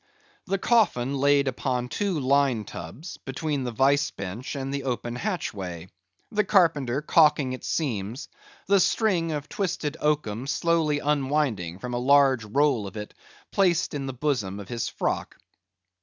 [0.49, 5.89] _The coffin laid upon two line tubs, between the vice bench and the open hatchway;
[6.31, 8.27] the Carpenter caulking its seams;
[8.65, 13.13] the string of twisted oakum slowly unwinding from a large roll of it
[13.51, 15.37] placed in the bosom of his frock.